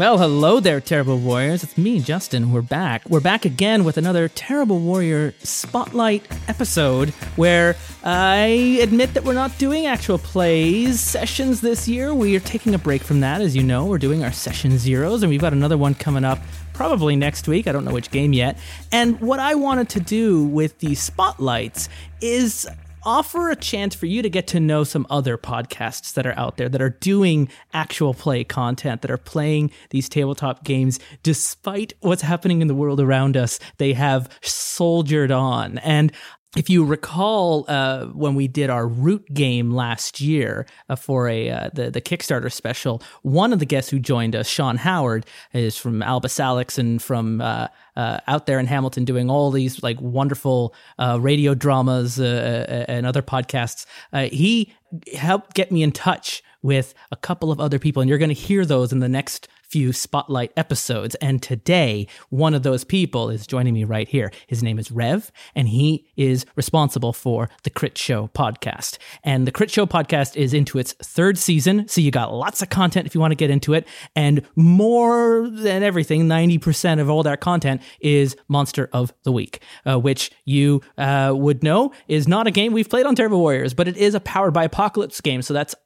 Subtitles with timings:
[0.00, 1.62] Well, hello there, Terrible Warriors.
[1.62, 2.52] It's me, Justin.
[2.52, 3.06] We're back.
[3.10, 9.58] We're back again with another Terrible Warrior Spotlight episode where I admit that we're not
[9.58, 12.14] doing actual plays sessions this year.
[12.14, 13.84] We are taking a break from that, as you know.
[13.84, 16.38] We're doing our session zeros, and we've got another one coming up
[16.72, 17.66] probably next week.
[17.66, 18.56] I don't know which game yet.
[18.92, 21.90] And what I wanted to do with these spotlights
[22.22, 22.66] is
[23.04, 26.56] offer a chance for you to get to know some other podcasts that are out
[26.56, 32.22] there that are doing actual play content, that are playing these tabletop games despite what's
[32.22, 33.58] happening in the world around us.
[33.78, 35.78] They have soldiered on.
[35.78, 36.12] And
[36.56, 41.48] if you recall, uh, when we did our root game last year uh, for a
[41.48, 45.76] uh, the the Kickstarter special, one of the guests who joined us, Sean Howard, is
[45.76, 50.00] from Alba Salix and from uh, uh, out there in Hamilton doing all these like
[50.00, 53.86] wonderful uh, radio dramas and other podcasts.
[54.32, 54.74] he
[55.14, 58.34] helped get me in touch with a couple of other people, and you're going to
[58.34, 61.14] hear those in the next few spotlight episodes.
[61.16, 64.32] And today, one of those people is joining me right here.
[64.48, 68.98] His name is Rev, and he is responsible for the Crit Show podcast.
[69.22, 71.86] And the Crit Show podcast is into its third season.
[71.86, 73.86] So you got lots of content if you want to get into it.
[74.16, 79.98] And more than everything, 90% of all that content is Monster of the Week, uh,
[80.00, 83.86] which you uh, would know is not a game we've played on Terrible Warriors, but
[83.86, 85.42] it is a powered by Apocalypse game.
[85.42, 85.76] So that's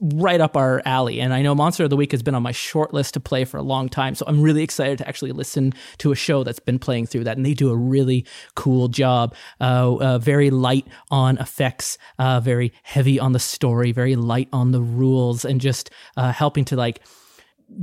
[0.00, 1.20] right up our alley.
[1.20, 3.31] And I know Monster of the Week has been on my short list to play
[3.32, 4.14] play for a long time.
[4.14, 7.38] So I'm really excited to actually listen to a show that's been playing through that.
[7.38, 9.34] And they do a really cool job.
[9.58, 14.72] Uh, uh, very light on effects, uh, very heavy on the story, very light on
[14.72, 15.88] the rules, and just
[16.18, 17.00] uh, helping to like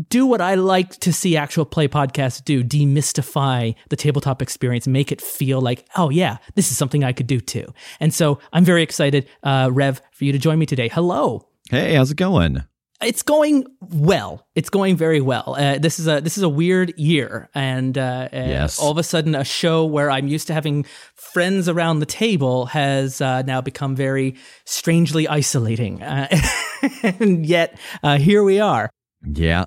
[0.07, 5.11] do what I like to see actual play podcasts do demystify the tabletop experience, make
[5.11, 7.73] it feel like, oh, yeah, this is something I could do too.
[7.99, 10.89] And so I'm very excited, uh, Rev, for you to join me today.
[10.89, 11.47] Hello.
[11.71, 12.65] Hey, how's it going?
[13.01, 14.45] It's going well.
[14.55, 15.55] It's going very well.
[15.57, 18.79] Uh, this is a this is a weird year, and uh, uh yes.
[18.79, 22.65] all of a sudden, a show where I'm used to having friends around the table
[22.67, 26.27] has uh, now become very strangely isolating, uh,
[27.03, 28.89] and yet uh, here we are.
[29.23, 29.65] Yeah.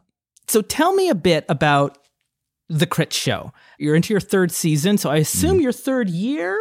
[0.49, 1.99] So tell me a bit about
[2.69, 3.53] the Crit Show.
[3.78, 5.62] You're into your third season, so I assume mm.
[5.62, 6.59] your third year.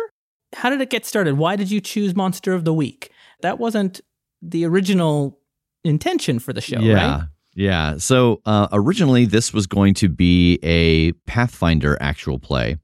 [0.54, 1.38] How did it get started?
[1.38, 3.12] Why did you choose Monster of the Week?
[3.42, 4.02] That wasn't
[4.42, 5.41] the original
[5.84, 6.94] intention for the show, yeah.
[6.94, 7.24] right?
[7.54, 7.98] Yeah.
[7.98, 12.78] So uh, originally, this was going to be a Pathfinder actual play.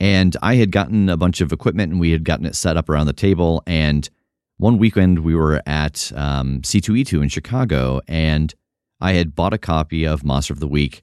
[0.00, 2.88] And I had gotten a bunch of equipment and we had gotten it set up
[2.88, 3.62] around the table.
[3.66, 4.08] And
[4.58, 8.54] one weekend, we were at um, C2E2 in Chicago and
[9.00, 11.02] I had bought a copy of Monster of the Week.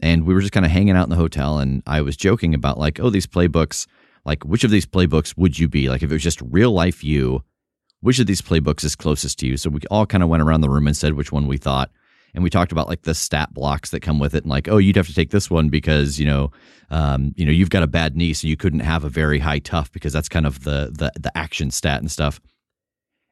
[0.00, 1.58] And we were just kind of hanging out in the hotel.
[1.58, 3.88] And I was joking about, like, oh, these playbooks,
[4.24, 5.88] like, which of these playbooks would you be?
[5.88, 7.42] Like, if it was just real life you,
[8.00, 9.56] which of these playbooks is closest to you.
[9.56, 11.90] So we all kind of went around the room and said which one we thought.
[12.34, 14.76] And we talked about like the stat blocks that come with it, and like, oh,
[14.76, 16.52] you'd have to take this one because you know,
[16.90, 19.58] um, you know, you've got a bad knee, so you couldn't have a very high
[19.58, 22.38] tough because that's kind of the the the action stat and stuff.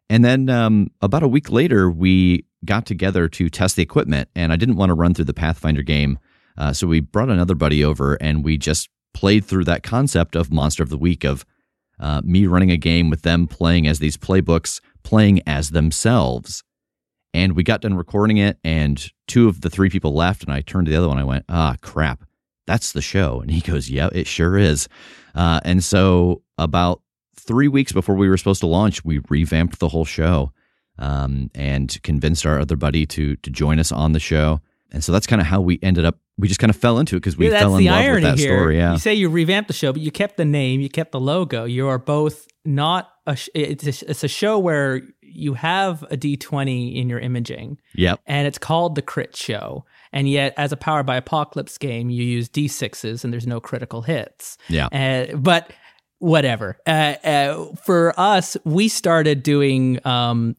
[0.08, 4.52] And then um, about a week later, we got together to test the equipment, and
[4.52, 6.18] I didn't want to run through the Pathfinder game,
[6.56, 10.50] uh, so we brought another buddy over, and we just played through that concept of
[10.50, 11.44] Monster of the Week of
[11.98, 16.62] uh, me running a game with them playing as these playbooks, playing as themselves.
[17.34, 20.62] And we got done recording it, and two of the three people left, and I
[20.62, 21.18] turned to the other one.
[21.18, 22.24] I went, "Ah, crap,
[22.66, 24.88] that's the show." And he goes, "Yeah, it sure is."
[25.34, 27.02] Uh, and so, about
[27.34, 30.52] three weeks before we were supposed to launch, we revamped the whole show
[30.98, 34.60] um, and convinced our other buddy to to join us on the show.
[34.92, 36.18] And so that's kind of how we ended up.
[36.38, 38.38] We just kind of fell into it because we yeah, fell in love with that
[38.38, 38.58] here.
[38.58, 38.76] story.
[38.76, 38.92] Yeah.
[38.92, 41.64] You say you revamped the show, but you kept the name, you kept the logo.
[41.64, 43.36] You are both not a.
[43.36, 47.78] Sh- it's a, it's a show where you have a D twenty in your imaging.
[47.94, 48.20] Yep.
[48.26, 49.86] And it's called the Crit Show.
[50.12, 53.60] And yet, as a Powered by Apocalypse game, you use D sixes and there's no
[53.60, 54.58] critical hits.
[54.68, 54.88] Yeah.
[54.88, 55.72] Uh, but
[56.18, 56.78] whatever.
[56.86, 60.56] Uh, uh, for us, we started doing um,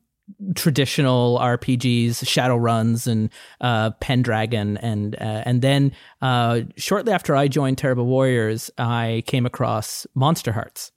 [0.56, 3.30] traditional RPGs, Shadow Runs and
[3.62, 5.92] uh, Pendragon, and uh, and then
[6.22, 10.92] uh, shortly after I joined Terrible Warriors, I came across Monster Hearts,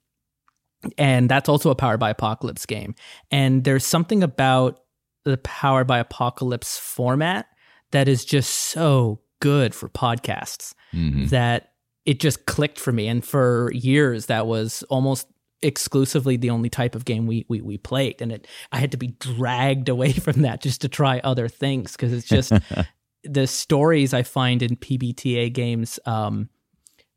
[0.99, 2.95] and that's also a Powered by Apocalypse game.
[3.31, 4.81] And there's something about
[5.25, 7.47] the Powered by Apocalypse format
[7.93, 11.27] that is just so good for podcasts mm-hmm.
[11.27, 11.73] that
[12.05, 13.09] it just clicked for me.
[13.09, 15.27] And for years, that was almost
[15.63, 18.21] exclusively the only type of game we we, we played.
[18.23, 21.93] And it i had to be dragged away from that just to try other things
[21.93, 22.53] because it's just
[23.25, 26.49] the stories i find in pbta games um,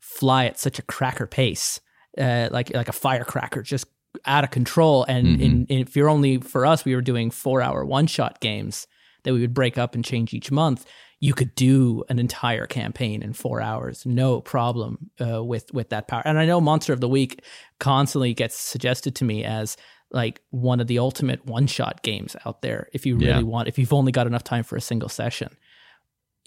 [0.00, 1.80] fly at such a cracker pace
[2.18, 3.86] uh, like like a firecracker just
[4.26, 5.04] out of control.
[5.04, 5.42] And mm-hmm.
[5.42, 8.86] in, in, if you're only for us we were doing four hour one shot games
[9.24, 10.86] that we would break up and change each month
[11.20, 16.08] you could do an entire campaign in four hours, no problem uh, with with that
[16.08, 16.22] power.
[16.24, 17.42] And I know Monster of the Week
[17.78, 19.76] constantly gets suggested to me as
[20.10, 22.88] like one of the ultimate one shot games out there.
[22.92, 23.40] If you really Yeah.
[23.42, 25.56] want, if you've only got enough time for a single session,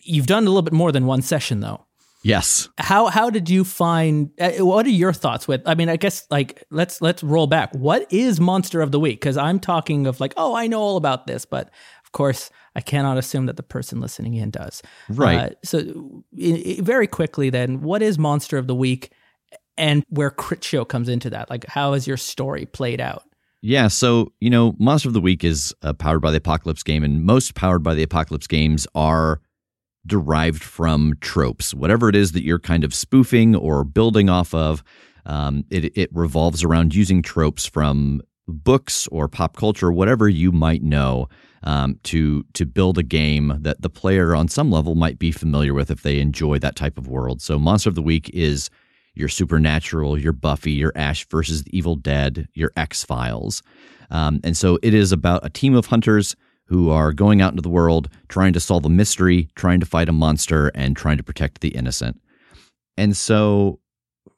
[0.03, 1.83] you've done a little bit more than one session though.
[2.23, 2.67] Yes.
[2.77, 4.31] How how did you find?
[4.39, 5.61] Uh, what are your thoughts with?
[5.65, 7.73] I mean, I guess like let's let's roll back.
[7.73, 9.19] What is Monster of the Week?
[9.21, 11.69] Because I'm talking of like, oh, I know all about this, but
[12.07, 14.81] of course, I cannot assume that the person listening in does.
[15.09, 15.37] Right.
[15.37, 19.11] Uh, so, very quickly, then, what is Monster of the Week,
[19.77, 21.49] and where Crit Show comes into that?
[21.49, 23.23] Like, how has your story played out?
[23.61, 27.03] Yeah, so you know, Monster of the Week is a powered by the Apocalypse game,
[27.03, 29.41] and most powered by the Apocalypse games are
[30.05, 31.73] derived from tropes.
[31.73, 34.81] Whatever it is that you're kind of spoofing or building off of,
[35.25, 40.83] um, it it revolves around using tropes from books or pop culture, whatever you might
[40.83, 41.27] know,
[41.63, 45.73] um, to to build a game that the player on some level might be familiar
[45.73, 47.41] with if they enjoy that type of world.
[47.41, 48.69] So, Monster of the Week is
[49.15, 53.63] your Supernatural, your Buffy, your Ash versus the Evil Dead, your X Files.
[54.09, 57.61] Um, and so it is about a team of hunters who are going out into
[57.61, 61.23] the world trying to solve a mystery, trying to fight a monster, and trying to
[61.23, 62.21] protect the innocent.
[62.97, 63.79] And so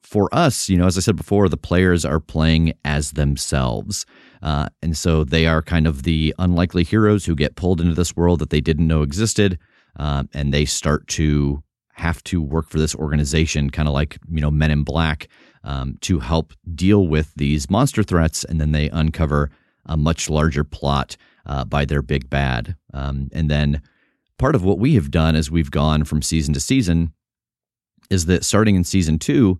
[0.01, 4.05] for us, you know, as I said before, the players are playing as themselves.
[4.41, 8.15] Uh, and so they are kind of the unlikely heroes who get pulled into this
[8.15, 9.59] world that they didn't know existed.
[9.97, 11.61] Uh, and they start to
[11.93, 15.27] have to work for this organization, kind of like, you know, Men in Black,
[15.63, 18.45] um, to help deal with these monster threats.
[18.45, 19.51] And then they uncover
[19.85, 22.75] a much larger plot uh, by their big bad.
[22.93, 23.81] Um, and then
[24.37, 27.13] part of what we have done as we've gone from season to season
[28.09, 29.59] is that starting in season two,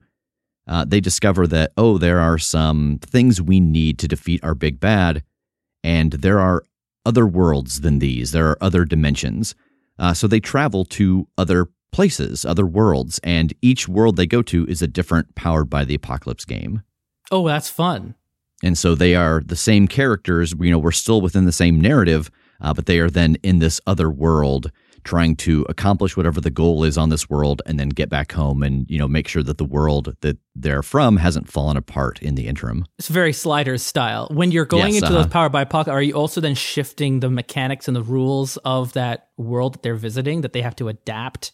[0.69, 4.79] uh, they discover that, oh, there are some things we need to defeat our big
[4.79, 5.23] bad.
[5.83, 6.63] And there are
[7.05, 9.55] other worlds than these, there are other dimensions.
[9.97, 14.65] Uh, so they travel to other places, other worlds, and each world they go to
[14.67, 16.83] is a different powered by the apocalypse game.
[17.31, 18.13] Oh, that's fun.
[18.63, 20.53] And so they are the same characters.
[20.59, 22.29] You know, we're still within the same narrative,
[22.61, 24.71] uh, but they are then in this other world
[25.03, 28.63] trying to accomplish whatever the goal is on this world and then get back home
[28.63, 32.35] and, you know, make sure that the world that they're from hasn't fallen apart in
[32.35, 32.85] the interim.
[32.97, 34.27] It's very sliders style.
[34.31, 35.33] When you're going Yes, into those uh-huh.
[35.33, 39.29] powered by pocket, are you also then shifting the mechanics and the rules of that
[39.37, 41.51] world that they're visiting that they have to adapt?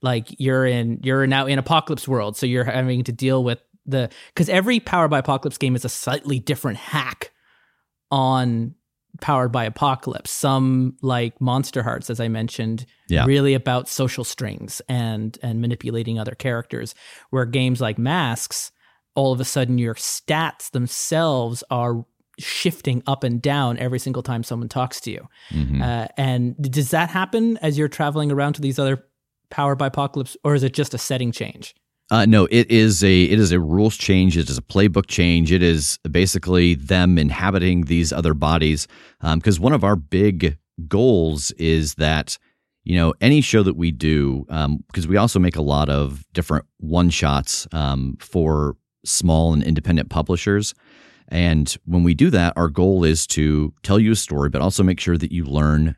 [0.00, 4.10] Like you're in you're now in apocalypse world, so you're having to deal with the
[4.32, 7.32] because every powered by apocalypse game is a slightly different hack
[8.10, 8.74] on
[9.20, 10.30] powered by apocalypse.
[10.30, 13.24] Some like Monster Hearts, as I mentioned, Yeah.
[13.24, 16.94] really about social strings and and manipulating other characters.
[17.30, 18.70] Where games like Masks,
[19.14, 22.04] all of a sudden your stats themselves are
[22.38, 25.28] shifting up and down every single time someone talks to you.
[25.50, 25.82] Mhm.
[25.82, 29.04] Uh, and does that happen as you're traveling around to these other
[29.50, 31.74] powered by apocalypse, or is it just a setting change?
[32.10, 34.36] Uh, no, it is a it is a rules change.
[34.36, 35.52] It is a playbook change.
[35.52, 38.88] It is basically them inhabiting these other bodies.
[39.20, 40.56] Because one of our big
[40.86, 42.38] goals is that
[42.84, 44.46] you know any show that we do,
[44.86, 50.08] because we also make a lot of different one shots um, for small and independent
[50.08, 50.74] publishers.
[51.30, 54.82] And when we do that, our goal is to tell you a story, but also
[54.82, 55.94] make sure that you learn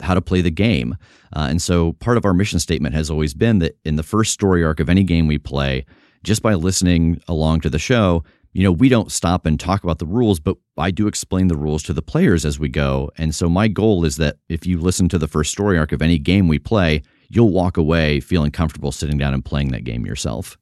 [0.00, 0.96] how to play the game.
[1.34, 4.32] Uh, and so part of our mission statement has always been that in the first
[4.32, 5.84] story arc of any game we play,
[6.22, 9.98] just by listening along to the show, you know, we don't stop and talk about
[9.98, 13.10] the rules, but I do explain the rules to the players as we go.
[13.18, 16.00] And so my goal is that if you listen to the first story arc of
[16.00, 20.06] any game we play, you'll walk away feeling comfortable sitting down and playing that game
[20.06, 20.56] yourself.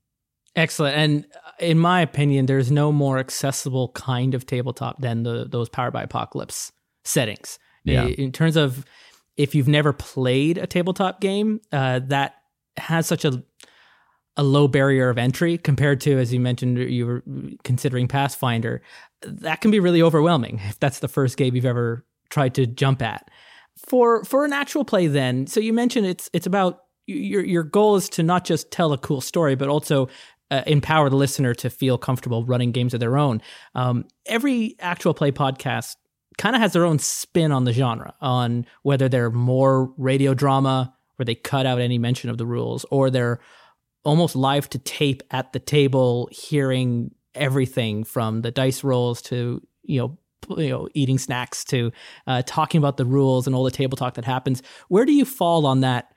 [0.57, 0.97] Excellent.
[0.97, 5.69] And uh, in my opinion, there's no more accessible kind of tabletop than the those
[5.69, 6.73] powered by apocalypse
[7.05, 7.59] settings.
[7.85, 8.07] Yeah.
[8.07, 8.85] In terms of
[9.37, 12.35] if you've never played a tabletop game, uh, that
[12.76, 13.43] has such a
[14.37, 17.23] a low barrier of entry compared to, as you mentioned, you were
[17.62, 18.83] considering Pathfinder.
[19.23, 23.00] That can be really overwhelming if that's the first game you've ever tried to jump
[23.00, 23.31] at.
[23.76, 27.97] For for an actual play, then, so you mentioned it's it's about your your goal
[27.97, 30.09] is to not just tell a cool story, but also
[30.50, 33.43] uh, empower the listener to feel comfortable running games of their own.
[33.75, 35.97] Um, every actual play podcast
[36.38, 40.95] kind of has their own spin on the genre, on whether they're more radio drama,
[41.17, 43.41] where they cut out any mention of the rules, or they're
[44.05, 50.00] almost live to tape at the table, hearing everything from the dice rolls to you
[50.00, 50.19] know
[50.57, 51.91] you know eating snacks to
[52.26, 54.62] uh, talking about the rules and all the table talk that happens.
[54.88, 56.11] Where do you fall on that?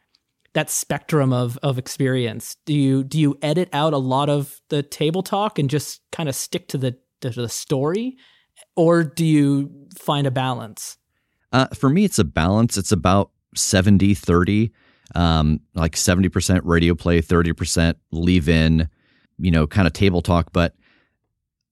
[0.53, 4.81] that spectrum of of experience do you do you edit out a lot of the
[4.81, 8.17] table talk and just kind of stick to the to the story
[8.77, 10.97] or do you find a balance
[11.51, 12.77] Uh, for me, it's a balance.
[12.77, 14.71] It's about 70 30.
[15.15, 18.89] um, like 70% radio play, 30% leave in,
[19.39, 20.51] you know, kind of table talk.
[20.51, 20.75] But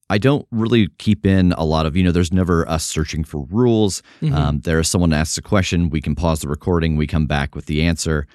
[0.08, 3.44] I don't really keep in a lot of, you know, there's never us searching for
[3.50, 4.02] rules.
[4.22, 4.34] Mm-hmm.
[4.34, 7.66] Um, there's someone asks a question, we can pause the recording, we come back with
[7.66, 8.26] the answer.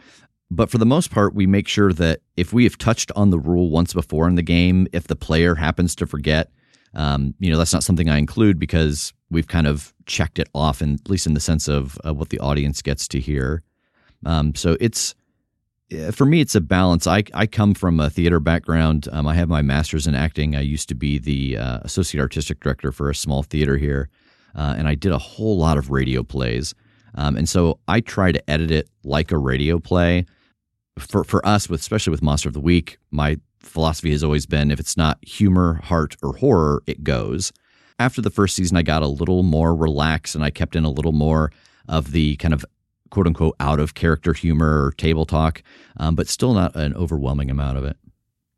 [0.51, 3.39] But for the most part, we make sure that if we have touched on the
[3.39, 6.51] rule once before in the game, if the player happens to forget,
[6.93, 10.81] um, you know, that's not something I include because we've kind of checked it off,
[10.81, 13.63] and at least in the sense of uh, what the audience gets to hear.
[14.25, 15.15] Um, so it's
[16.11, 17.05] for me, it's a balance.
[17.05, 19.07] I, I come from a theater background.
[19.11, 20.55] Um, I have my master's in acting.
[20.55, 24.09] I used to be the uh, associate artistic director for a small theater here,
[24.55, 26.73] uh, and I did a whole lot of radio plays.
[27.15, 30.25] Um, and so I try to edit it like a radio play.
[30.97, 34.71] For for us, with especially with Monster of the Week, my philosophy has always been
[34.71, 37.51] if it's not humor, heart, or horror, it goes.
[37.99, 40.89] After the first season, I got a little more relaxed and I kept in a
[40.89, 41.51] little more
[41.87, 42.65] of the kind of
[43.11, 45.61] quote unquote out of character humor or table talk,
[45.97, 47.97] um, but still not an overwhelming amount of it.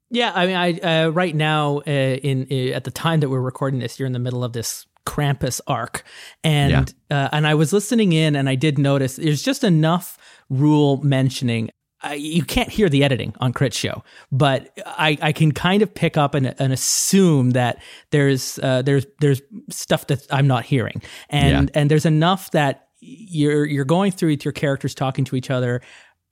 [0.09, 3.41] Yeah, I mean, I uh, right now uh, in uh, at the time that we're
[3.41, 6.03] recording this, you're in the middle of this Krampus arc,
[6.43, 7.25] and yeah.
[7.25, 10.17] Uh, and I was listening in, and I did notice there's just enough
[10.49, 11.71] rule mentioning.
[12.11, 16.17] You can't hear the editing on Crit Show, but I, I can kind of pick
[16.17, 17.81] up and, and assume that
[18.11, 21.79] there's uh, there's there's stuff that I'm not hearing, and yeah.
[21.79, 25.81] and there's enough that you're you're going through with your characters talking to each other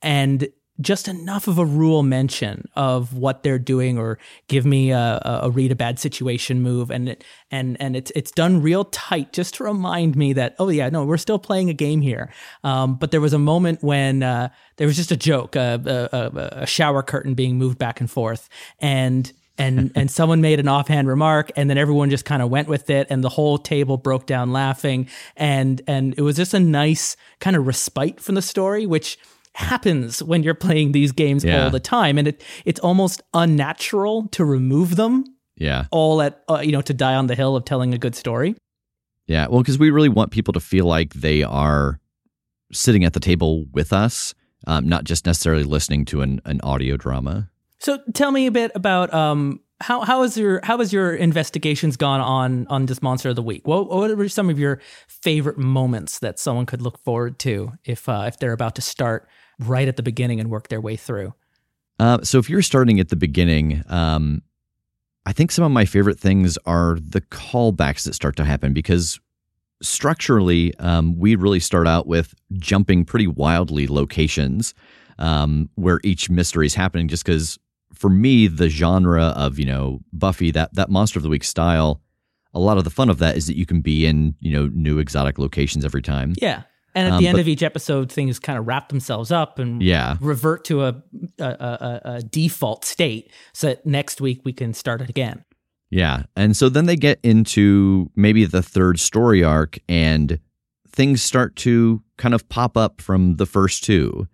[0.02, 0.48] and
[0.80, 5.50] just enough of a rule mention of what they're doing or give me a, a
[5.50, 6.90] read a bad situation move.
[6.90, 10.70] And it, and and it's it's done real tight just to remind me that oh
[10.70, 12.32] yeah no we're still playing a game here.
[12.64, 16.62] Um, but there was a moment when uh, there was just a joke a, a,
[16.62, 18.48] a shower curtain being moved back and forth.
[18.78, 22.68] And and and someone made an offhand remark and then everyone just kind of went
[22.68, 25.08] with it and the whole table broke down laughing.
[25.36, 29.18] And and it was just a nice kind of respite from the story which
[29.54, 31.64] happens when you're playing these games yeah.
[31.64, 32.18] all the time.
[32.18, 35.24] And it it's almost unnatural to remove them
[35.56, 35.86] yeah.
[35.90, 38.56] all at uh, you know to die on the hill of telling a good story.
[39.26, 39.46] Yeah.
[39.48, 42.00] Well because we really want people to feel like they are
[42.72, 44.34] sitting at the table with us
[44.66, 47.50] um, not just necessarily listening to an, an audio drama.
[47.78, 51.96] So tell me a bit about um, how how has your how has your investigations
[51.96, 53.66] gone on on this monster of the week?
[53.66, 58.08] What what were some of your favorite moments that someone could look forward to if
[58.08, 59.28] uh, if they're about to start
[59.68, 61.34] right at the beginning and work their way through?
[61.98, 64.42] Uh, so if you're starting at the beginning, um,
[65.24, 69.20] I think some of my favorite things are the callbacks that start to happen because
[69.82, 74.74] structurally, um, we really start out with jumping pretty wildly locations
[75.18, 77.58] um, where each mystery is happening, just because
[77.92, 82.00] for me, the genre of you know Buffy that that monster of the week style,
[82.54, 84.70] a lot of the fun of that is that you can be in you know
[84.74, 86.34] new exotic locations every time.
[86.40, 86.62] Yeah.
[86.94, 89.58] And at um, the end but, of each episode, things kind of wrap themselves up
[89.58, 90.16] and yeah.
[90.20, 91.02] revert to a,
[91.38, 95.44] a, a, a default state so that next week we can start it again.
[95.90, 96.24] Yeah.
[96.36, 100.38] And so then they get into maybe the third story arc and
[100.88, 104.26] things start to kind of pop up from the first two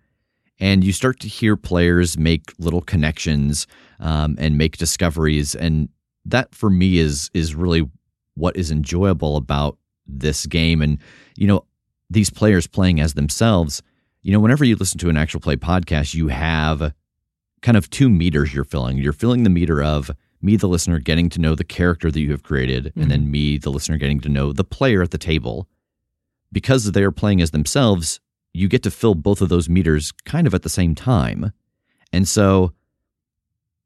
[0.59, 3.65] and you start to hear players make little connections
[3.99, 5.89] um, and make discoveries and
[6.25, 7.89] that for me is is really
[8.35, 10.97] what is enjoyable about this game and
[11.35, 11.65] you know
[12.09, 13.81] these players playing as themselves
[14.21, 16.93] you know whenever you listen to an actual play podcast you have
[17.61, 20.11] kind of two meters you're filling you're filling the meter of
[20.41, 23.01] me the listener getting to know the character that you have created mm-hmm.
[23.01, 25.67] and then me the listener getting to know the player at the table
[26.51, 28.19] because they're playing as themselves
[28.53, 31.53] you get to fill both of those meters kind of at the same time.
[32.11, 32.73] And so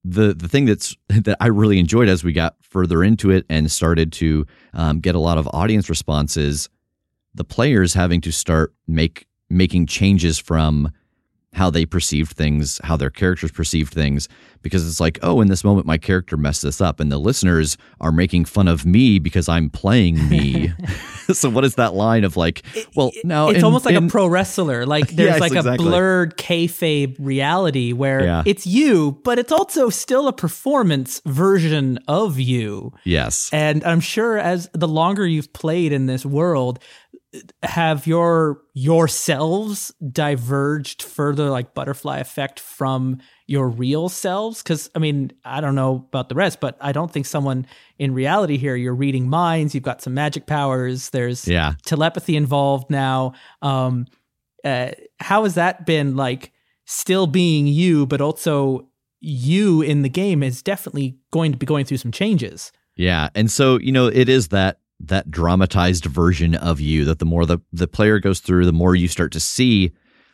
[0.03, 3.71] the the thing that's that I really enjoyed as we got further into it and
[3.71, 6.69] started to um, get a lot of audience responses,
[7.35, 10.91] the players having to start make making changes from
[11.53, 14.27] how they perceived things, how their characters perceived things,
[14.63, 17.77] because it's like, oh, in this moment, my character messed this up, and the listeners
[18.01, 20.73] are making fun of me because I'm playing me.
[21.33, 22.63] so, what is that line of like,
[22.95, 24.85] well, now it's in, almost like in, a pro wrestler.
[24.85, 25.85] Like there's yes, like exactly.
[25.85, 28.43] a blurred kayfabe reality where yeah.
[28.45, 32.93] it's you, but it's also still a performance version of you.
[33.03, 36.79] Yes, and I'm sure as the longer you've played in this world,
[37.63, 44.61] have your yourselves diverged further like butterfly effect from your real selves?
[44.61, 47.65] Because i mean i don't know about the rest but i don't think someone
[47.97, 51.73] in reality here you're reading minds you've got some magic powers there's yeah.
[51.85, 53.33] telepathy involved now.
[53.61, 54.05] Um
[54.63, 56.53] uh, how has that been like
[56.85, 58.87] still being you but also
[59.19, 62.71] you in the game is definitely going to be going through some changes?
[62.95, 67.25] Yeah and so you know it is that that dramatized version of you that the
[67.25, 69.91] more the, the player goes through, the more you start to see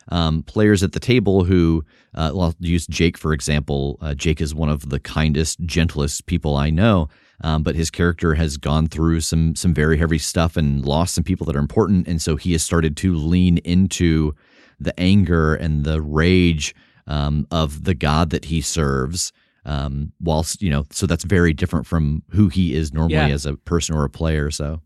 [0.08, 1.84] um, players at the table who,
[2.14, 3.98] uh, well, I'll use Jake for example.
[4.00, 7.08] Uh, Jake is one of the kindest, gentlest people I know,
[7.42, 11.24] um, but his character has gone through some some very heavy stuff and lost some
[11.24, 14.34] people that are important, and so he has started to lean into
[14.78, 16.74] the anger and the rage
[17.06, 19.32] um, of the God that he serves.
[19.66, 23.28] Um, whilst you know, so that's very different from who he is normally Yeah.
[23.28, 24.50] as a person or a player.
[24.50, 24.80] So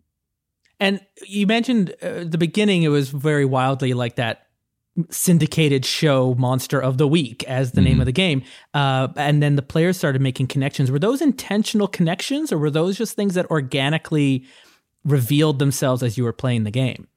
[0.80, 4.46] And you mentioned uh, at the beginning it was very wildly like that
[5.10, 8.00] syndicated show monster of the week as the name Mhm.
[8.00, 8.42] of the game
[8.74, 12.96] uh, and then the players started making connections were those intentional connections or were those
[12.96, 14.44] just things that organically
[15.04, 17.08] revealed themselves as you were playing the game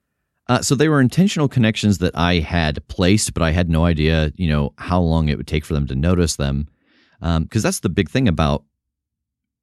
[0.50, 4.32] Uh, so they were intentional connections that I had placed, but I had no idea,
[4.38, 6.68] you know, how long it would take for them to notice them.
[7.20, 8.64] Because that's the big thing about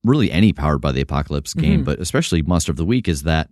[0.02, 1.84] really any Powered by the Apocalypse game, Mhm.
[1.84, 3.50] but especially Monster of the Week, is that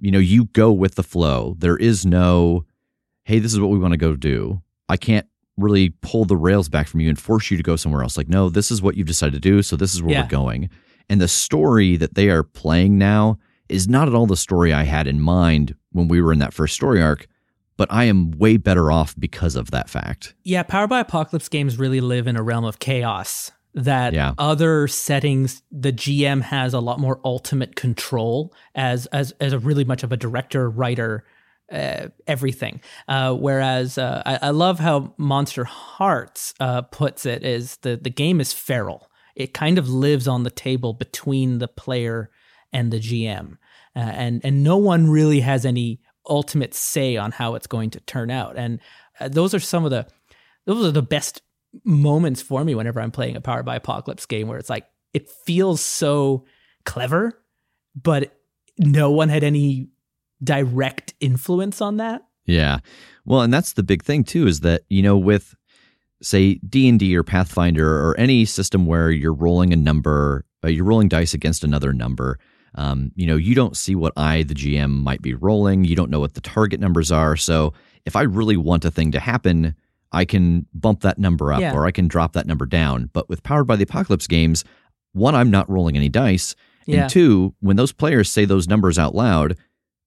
[0.00, 1.54] you know you go with the flow.
[1.58, 2.64] There is no,
[3.24, 4.62] hey, this is what we want to go do.
[4.88, 5.26] I can't
[5.56, 8.16] really pull the rails back from you and force you to go somewhere else.
[8.16, 10.22] Like, no, this is what you've decided to do, so this is where Yeah.
[10.22, 10.70] we're going.
[11.08, 13.38] And the story that they are playing now
[13.68, 16.54] is not at all the story I had in mind when we were in that
[16.54, 17.26] first story arc,
[17.76, 20.34] but I am way better off because of that fact.
[20.44, 24.34] Yeah, Powered by Apocalypse games really live in a realm of chaos that Yeah.
[24.38, 29.84] other settings the GM has a lot more ultimate control as as as a really
[29.84, 31.24] much of a director, writer,
[31.72, 32.82] uh, everything.
[33.08, 38.10] Uh, whereas uh, I, I love how Monster Hearts uh, puts it is the the
[38.10, 39.10] game is feral.
[39.34, 42.30] It kind of lives on the table between the player
[42.74, 43.52] and the GM,
[43.96, 48.00] uh, and and no one really has any ultimate say on how it's going to
[48.00, 48.56] turn out.
[48.56, 48.80] And
[49.20, 50.06] uh, those are some of the
[50.66, 51.42] those are the best
[51.84, 55.28] moments for me whenever I'm playing a Powered by Apocalypse game where it's like it
[55.44, 56.44] feels so
[56.84, 57.32] clever,
[58.00, 58.38] but
[58.78, 59.88] no one had any
[60.42, 62.22] direct influence on that.
[62.44, 62.78] Yeah.
[63.24, 65.54] Well, and that's the big thing too is that, you know, with
[66.22, 71.08] say D&D or Pathfinder or any system where you're rolling a number, uh, you're rolling
[71.08, 72.38] dice against another number,
[72.74, 76.10] um, you know, you don't see what I the GM might be rolling, you don't
[76.10, 77.36] know what the target numbers are.
[77.36, 79.76] So, if I really want a thing to happen,
[80.10, 81.72] I can bump that number up Yeah.
[81.72, 83.10] or I can drop that number down.
[83.12, 84.64] But with Powered by the Apocalypse games,
[85.12, 86.54] one I'm not rolling any dice,
[86.86, 87.02] Yeah.
[87.02, 89.56] and two, when those players say those numbers out loud,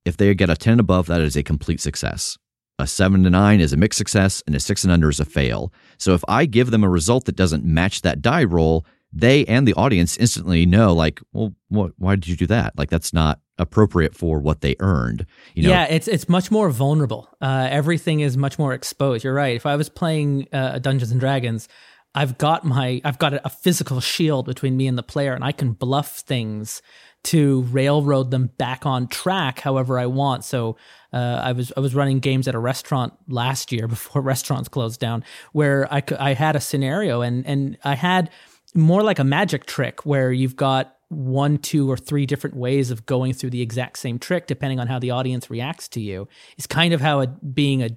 [0.04, 2.38] if they get a 10 and above, that is a complete success.
[2.78, 5.26] A 7 to 9 is a mixed success, and a 6 and under is a
[5.26, 5.72] fail.
[5.98, 9.66] So if I give them a result that doesn't match that die roll, they and
[9.66, 12.78] the audience instantly know, like, well, what, why did you do that?
[12.78, 15.26] Like, that's not appropriate for what they earned.
[15.54, 17.30] You know, yeah, it's it's much more vulnerable.
[17.42, 19.24] Uh, everything is much more exposed.
[19.24, 19.56] You're right.
[19.56, 21.70] If I was playing uh, Dungeons and Dragons,
[22.14, 25.54] I've got my I've got a, physical shield between me and the player, and I
[25.54, 26.82] can bluff things
[27.26, 30.44] to railroad them back on track however I want.
[30.44, 30.78] So
[31.14, 35.00] uh, I was I was running games at a restaurant last year before restaurants closed
[35.00, 35.24] down,
[35.54, 38.30] where I I had a scenario and and I had
[38.76, 43.06] more like a magic trick where you've got one, two, or three different ways of
[43.06, 46.28] going through the exact same trick, depending on how the audience reacts to you.
[46.58, 47.92] Is kind of how a, being a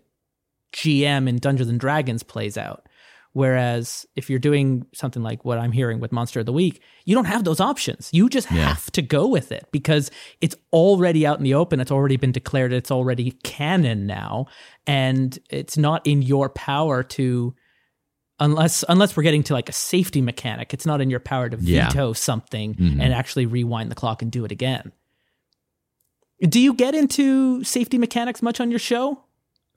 [0.73, 2.87] GM in Dungeons and Dragons plays out.
[3.33, 7.15] Whereas if you're doing something like what I'm hearing with Monster of the Week, you
[7.15, 8.11] don't have those options.
[8.13, 8.67] You just Yeah.
[8.69, 10.11] have to go with it because
[10.41, 11.79] it's already out in the open.
[11.79, 12.73] It's already been declared.
[12.73, 14.47] It's already canon now,
[14.87, 17.55] and it's not in your power to
[18.41, 20.73] unless unless we're getting to like a safety mechanic.
[20.75, 21.89] It's not in your power to Yeah.
[21.89, 23.01] veto something Mhm.
[23.03, 24.93] and actually rewind the clock and do it again.
[26.41, 29.25] Do you get into safety mechanics much on your show?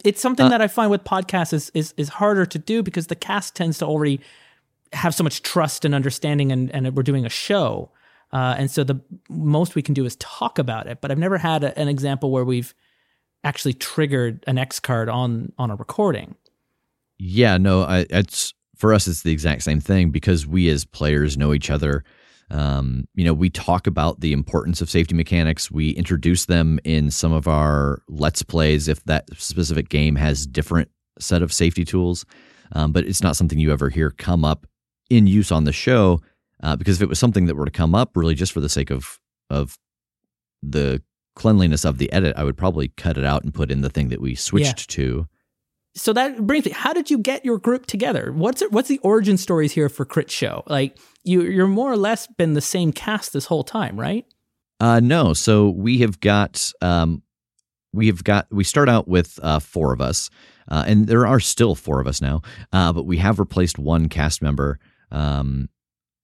[0.04, 3.08] It's something Uh, that I find with podcasts is, is is harder to do because
[3.08, 4.20] the cast tends to already
[4.94, 7.90] have so much trust and understanding, and, and we're doing a show,
[8.34, 11.00] uh, and so the most we can do is talk about it.
[11.02, 12.74] But I've never had a, an example where we've
[13.44, 16.36] actually triggered an X card on on a recording.
[17.24, 19.08] Yeah, no, I, it's for us.
[19.08, 22.04] It's the exact same thing because we as players know each other.
[22.50, 25.70] Um, you know, we talk about the importance of safety mechanics.
[25.70, 30.90] We introduce them in some of our let's plays if that specific game has different
[31.20, 32.26] set of safety tools.
[32.72, 34.66] Um, but it's not something you ever hear come up
[35.12, 36.22] in use on the show
[36.64, 38.70] uh, because if it was something that were to come up really just for the
[38.70, 39.20] sake of
[39.52, 39.78] of
[40.64, 41.04] the
[41.36, 44.10] cleanliness of the edit, I would probably cut it out and put in the thing
[44.10, 45.28] that we switched to.
[45.94, 46.72] So that brings me.
[46.72, 48.32] How did you get your group together?
[48.32, 50.64] What's it, what's the origin stories here for Crit Show?
[50.68, 54.26] Like you, you're more or less been the same cast this whole time, right?
[54.80, 55.34] Uh, no.
[55.34, 57.24] So we have got um,
[57.94, 60.30] we have got we start out with uh, four of us,
[60.70, 62.42] uh, and there are still four of us now.
[62.72, 64.80] Uh, but we have replaced one cast member.
[65.12, 65.70] Um,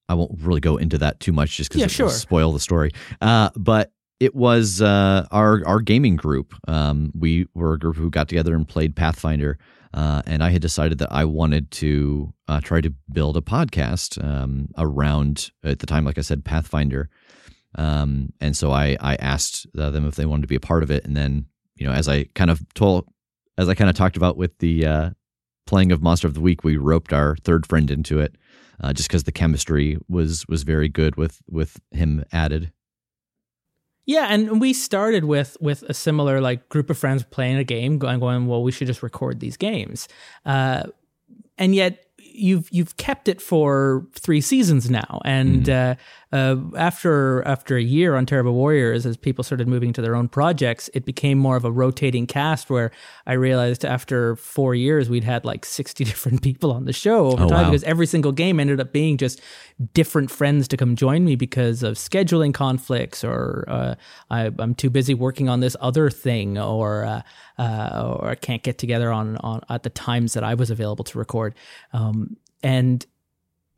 [0.08, 2.06] I won't really go into that too much, just because Yeah, it sure.
[2.06, 2.92] will spoil the story.
[3.20, 6.54] Uh, but it was uh, our our gaming group.
[6.66, 9.58] Um, we were a group who got together and played Pathfinder,
[9.94, 14.22] uh, and I had decided that I wanted to uh, try to build a podcast
[14.22, 17.08] um, around at the time, like I said, Pathfinder.
[17.74, 20.82] Um, and so I I asked uh, them if they wanted to be a part
[20.82, 23.06] of it, and then you know as I kind of told
[23.56, 25.10] as I kind of talked about with the uh,
[25.66, 28.36] playing of Monster of the Week, we roped our third friend into it
[28.80, 32.72] uh, just because the chemistry was was very good with with him added.
[34.08, 37.98] Yeah, and we started with with a similar like group of friends playing a game,
[37.98, 40.08] going, going well, we should just record these games,
[40.46, 40.84] uh,
[41.58, 45.92] and yet you've you've kept it for three seasons now, and mm.
[45.92, 45.94] uh,
[46.30, 50.28] uh, after after a year on Terrible Warriors, as people started moving to their own
[50.28, 52.68] projects, it became more of a rotating cast.
[52.68, 52.90] Where
[53.26, 57.44] I realized after four years, we'd had like sixty different people on the show over
[57.44, 57.70] oh, time wow.
[57.70, 59.40] because every single game ended up being just
[59.94, 63.94] different friends to come join me because of scheduling conflicts, or uh,
[64.30, 67.22] I, am too busy working on this other thing, or uh,
[67.58, 71.04] uh, or I can't get together on on at the times that I was available
[71.04, 71.54] to record.
[71.94, 73.06] Um, and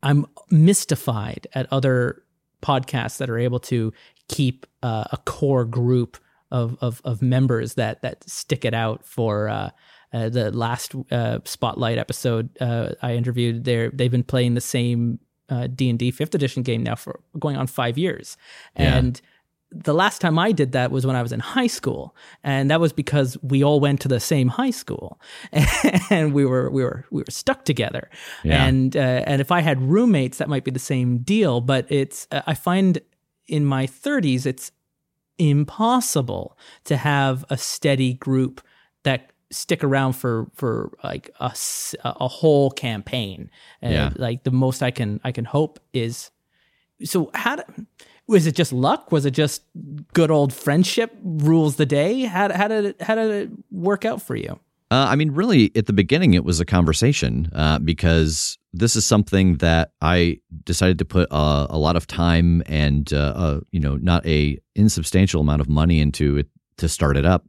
[0.03, 2.23] I'm mystified at other
[2.61, 3.93] podcasts that are able to
[4.27, 6.17] keep uh, a core group
[6.51, 9.69] of, of, of members that that stick it out for uh,
[10.13, 13.63] uh, the last uh, spotlight episode uh, I interviewed.
[13.63, 15.19] There, they've been playing the same
[15.49, 18.37] uh, D and D fifth edition game now for going on five years,
[18.77, 18.97] yeah.
[18.97, 19.21] and
[19.71, 22.81] the last time I did that was when I was in high school, and that
[22.81, 25.19] was because we all went to the same high school,
[26.09, 28.09] and we were we were we were stuck together.
[28.43, 28.65] Yeah.
[28.65, 31.61] And uh, and if I had roommates, that might be the same deal.
[31.61, 32.99] But it's uh, I find
[33.47, 34.71] in my 30s, it's
[35.37, 38.61] impossible to have a steady group
[39.03, 41.53] that stick around for for like a,
[42.03, 43.49] a whole campaign.
[43.83, 44.13] Uh, yeah.
[44.15, 46.31] Like the most I can I can hope is
[47.03, 47.63] so how do
[48.27, 49.11] was it just luck?
[49.11, 49.63] Was it just
[50.13, 52.21] good old friendship rules the day?
[52.21, 54.59] How, how did it, how did it work out for you?
[54.91, 59.05] Uh, I mean, really, at the beginning, it was a conversation uh, because this is
[59.05, 63.95] something that I decided to put uh, a lot of time and uh, you know
[63.97, 67.45] not a insubstantial amount of money into it to start it up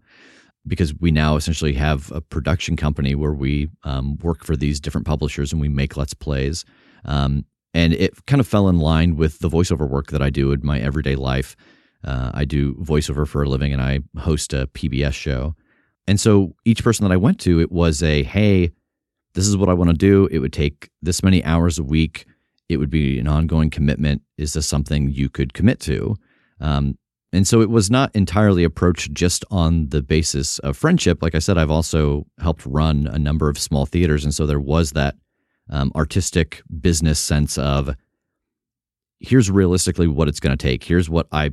[0.66, 5.06] because we now essentially have a production company where we um, work for these different
[5.06, 6.64] publishers and we make let's plays.
[7.04, 10.52] Um, and it kind of fell in line with the voiceover work that I do
[10.52, 11.56] in my everyday life.
[12.04, 15.54] Uh, I do voiceover for a living and I host a PBS show.
[16.06, 18.72] And so each person that I went to, it was a, hey,
[19.34, 20.26] this is what I want to do.
[20.30, 22.26] It would take this many hours a week.
[22.68, 24.22] It would be an ongoing commitment.
[24.36, 26.16] Is this something you could commit to?
[26.60, 26.98] Um,
[27.32, 31.22] and so it was not entirely approached just on the basis of friendship.
[31.22, 34.24] Like I said, I've also helped run a number of small theaters.
[34.24, 35.14] And so there was that
[35.72, 37.96] um, artistic business sense of
[39.18, 40.84] here's realistically what it's going to take.
[40.84, 41.52] Here's what I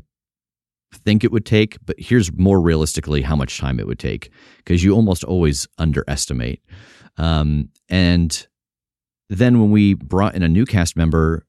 [0.93, 4.83] think it would take, but here's more realistically how much time it would take because
[4.83, 6.61] you almost always underestimate.
[7.17, 8.47] Um, and
[9.29, 11.45] then when we brought in a new cast member,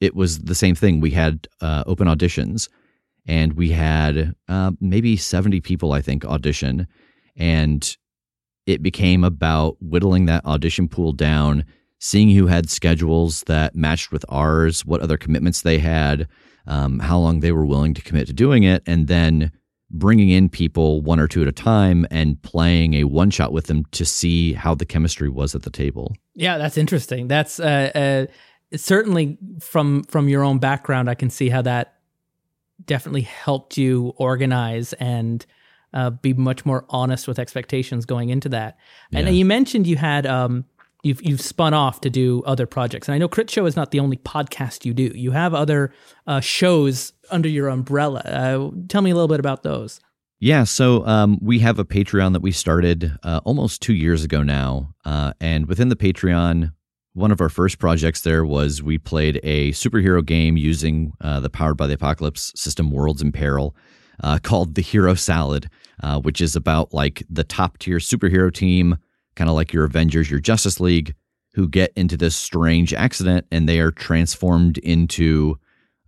[0.00, 1.00] it was the same thing.
[1.00, 2.68] We had uh, open auditions
[3.26, 6.88] and we had uh, maybe 70 people, I think, audition.
[7.36, 7.96] And
[8.66, 11.64] it became about whittling that audition pool down
[11.98, 16.28] seeing who had schedules that matched with ours, what other commitments they had,
[16.66, 19.50] um, how long they were willing to commit to doing it, and then
[19.90, 23.66] bringing in people one or two at a time and playing a one shot with
[23.66, 26.14] them to see how the chemistry was at the table.
[26.34, 27.26] Yeah, that's interesting.
[27.26, 28.26] That's uh,
[28.72, 31.08] uh, certainly from from your own background.
[31.08, 31.94] I can see how that
[32.84, 35.44] definitely helped you organize and
[35.94, 38.76] uh, be much more honest with expectations going into that.
[39.12, 39.32] And yeah.
[39.32, 40.64] you mentioned you had um,
[41.02, 43.08] you've you've spun off to do other projects.
[43.08, 45.12] And I know Crit Show is not the only podcast you do.
[45.14, 45.92] You have other
[46.26, 48.20] uh, shows under your umbrella.
[48.20, 50.00] Uh, tell me a little bit about those.
[50.40, 54.44] Yeah, so um, we have a Patreon that we started uh, almost two years ago
[54.44, 56.72] now, uh, and within the Patreon,
[57.14, 61.50] one of our first projects there was we played a superhero game using uh, the
[61.50, 63.74] Powered by the Apocalypse system, Worlds in Peril.
[64.20, 65.70] Uh, called the Hero Salad,
[66.22, 68.96] which is about like the top tier superhero team
[69.38, 71.14] kind of like your Avengers, your Justice League,
[71.54, 75.56] who get into this strange accident and they are transformed into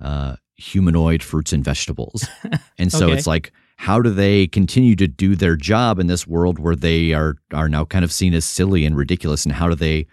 [0.00, 2.26] uh, humanoid fruits and vegetables.
[2.78, 3.16] and so okay.
[3.16, 7.12] it's like, how do they continue to do their job in this world where they
[7.12, 9.44] are are now kind of seen as silly and ridiculous?
[9.44, 10.06] And how do they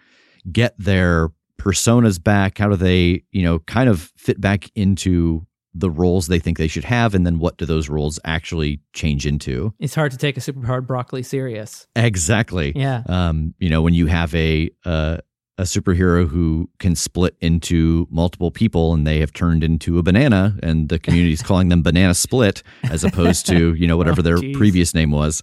[0.52, 2.60] get their personas back?
[2.60, 6.68] How do they, you know, kind of fit back into the roles they think they
[6.68, 9.74] should have and then what do those roles actually change into?
[9.80, 11.88] It's hard to take a super hard broccoli serious.
[11.96, 12.74] Exactly.
[12.76, 13.04] Yeah.
[13.08, 15.18] Um you know when you have a uh
[15.60, 20.56] a superhero who can split into multiple people and they have turned into a banana
[20.62, 24.24] and the community is calling them banana split as opposed to you know whatever Oh,
[24.24, 24.56] their geez.
[24.58, 25.42] previous name was.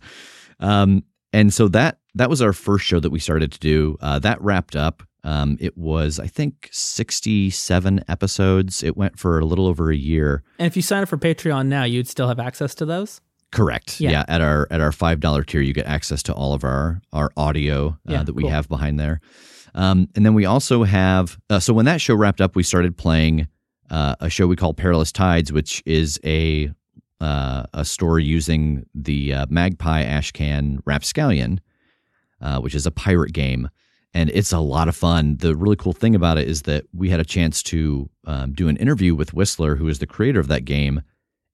[0.60, 3.96] Um, and so that that was our first show that we started to do.
[4.00, 9.44] Uh, that wrapped up um, it was i think 67 episodes it went for a
[9.44, 12.38] little over a year And if you sign up for Patreon now, you'd still have
[12.38, 13.20] access to those.
[13.50, 14.00] Correct.
[14.00, 14.10] Yeah.
[14.10, 14.24] Yeah.
[14.28, 17.30] At our at our five dollar tier, you get access to all of our our
[17.36, 18.50] audio uh, Yeah, that we cool.
[18.50, 19.20] have behind there.
[19.74, 21.38] Um, and then we also have.
[21.50, 23.46] Uh, so when that show wrapped up, we started playing
[23.90, 26.70] uh, a show we call Perilous Tides, which is a
[27.20, 31.60] uh, a story using the uh, Magpie Ashcan Rapscallion,
[32.40, 33.68] uh, which is a pirate game.
[34.14, 35.36] And it's a lot of fun.
[35.38, 38.68] The really cool thing about it is that we had a chance to um, do
[38.68, 41.02] an interview with Whistler, who is the creator of that game,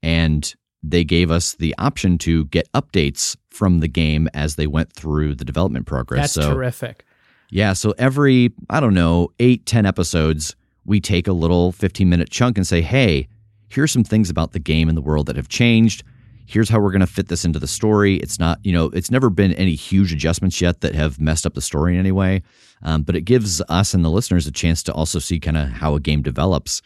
[0.03, 4.93] and they gave us the option to get updates from the game as they went
[4.93, 6.35] through the development progress.
[6.35, 7.05] That's so terrific.
[7.51, 12.31] yeah, so every I don't know eight ten episodes, we take a little fifteen minute
[12.31, 13.29] chunk and say, hey,
[13.69, 16.03] here's some things about the game and the world that have changed.
[16.51, 18.17] Here's how we're going to fit this into the story.
[18.17, 21.55] It's not, you know, it's never been any huge adjustments yet that have messed up
[21.55, 22.43] the story in any way,
[22.83, 25.69] um, but it gives us and the listeners a chance to also see kind of
[25.69, 26.83] how a game develops.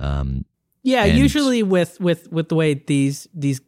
[0.00, 0.44] Um,
[0.82, 3.60] Yeah, And- usually with with with the way these these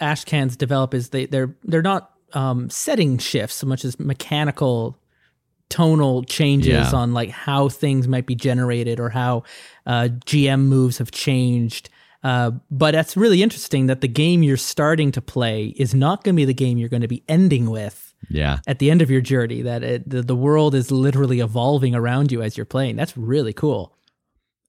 [0.00, 4.96] ash cans develop is they they're they're not um, setting shifts so much as mechanical
[5.68, 6.92] tonal changes Yeah.
[6.94, 9.42] on like how things might be generated or how
[9.86, 11.88] uh, GM moves have changed.
[12.22, 16.34] Uh, but that's really interesting that the game you're starting to play is not going
[16.34, 19.10] to be the game you're going to be ending with yeah, at the end of
[19.10, 19.62] your journey.
[19.62, 22.96] That it, the, the world is literally evolving around you as you're playing.
[22.96, 23.96] That's really cool.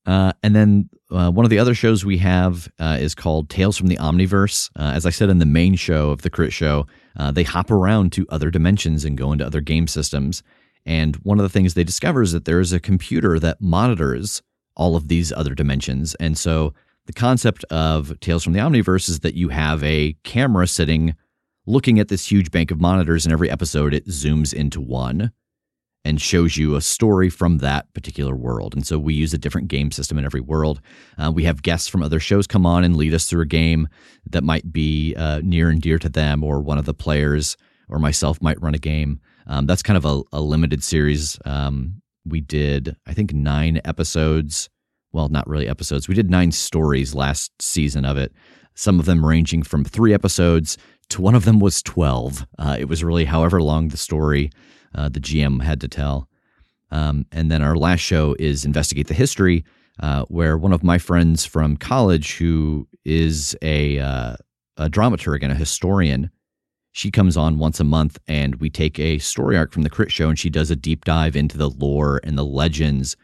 [0.06, 3.78] Uh, and then uh, one of the other shows we have uh, is called Tales
[3.78, 4.70] from the Omniverse.
[4.78, 6.88] Uh, as I said in the main show of the Crit Show,
[7.18, 10.44] uh, they hop around to other dimensions and go into other game systems.
[10.86, 14.42] And one of the things they discover is that there is a computer that monitors
[14.76, 16.16] all of these other dimensions.
[16.16, 16.74] And so
[17.06, 21.16] the concept of Tales from the Omniverse is that you have a camera sitting
[21.66, 25.32] looking at this huge bank of monitors, and every episode it zooms into one
[26.06, 28.74] and shows you a story from that particular world.
[28.74, 30.82] And so we use a different game system in every world.
[31.18, 33.88] Uh, we have guests from other shows come on and lead us through a game
[34.30, 37.56] that might be uh, near and dear to them, or one of the players
[37.88, 39.22] or myself might run a game.
[39.48, 41.40] Um, that's kind of a, a limited series.
[41.46, 44.70] Um, we did, I think, nine episodes.
[45.14, 46.08] Well, not really episodes.
[46.08, 48.34] We did nine stories last season of it.
[48.74, 50.78] Some of them ranging from three episodes
[51.10, 52.48] to one of them was 12.
[52.58, 54.52] Uh, it was really however long the story
[54.96, 56.28] uh, the GM had to tell.
[56.90, 59.64] Um, and then our last show is Investigate the History,
[60.00, 64.36] uh, where one of my friends from college, who is a, uh,
[64.78, 66.32] a dramaturg and a historian,
[66.92, 70.12] she comes on once a month and we take a story arc from the Crit
[70.12, 73.16] Show and she does a deep dive into the lore and the legends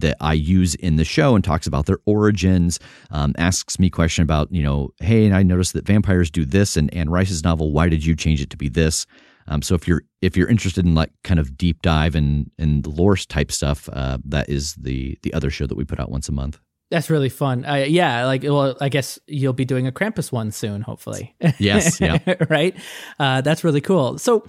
[0.00, 2.78] that I use in the show and talks about their origins.
[3.10, 6.76] Um, asks me question about you know, hey, and I noticed that vampires do this
[6.76, 7.72] and Anne Rice's novel.
[7.72, 9.06] Why did you change it to be this?
[9.48, 12.84] Um, so if you're if you're interested in like kind of deep dive and and
[12.84, 16.10] the lore type stuff, uh, that is the the other show that we put out
[16.10, 16.58] once a month.
[16.90, 17.66] That's really fun.
[17.66, 21.34] Uh, yeah, like well, I guess you'll be doing a Krampus one soon, hopefully.
[21.58, 22.18] Yes, yeah.
[22.48, 22.74] right.
[23.18, 24.18] Uh, that's really cool.
[24.18, 24.46] So,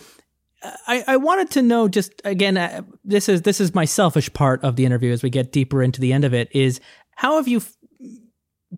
[0.62, 4.64] I, I wanted to know just again, uh, this is this is my selfish part
[4.64, 6.50] of the interview as we get deeper into the end of it.
[6.54, 6.80] Is
[7.16, 7.74] how have you f-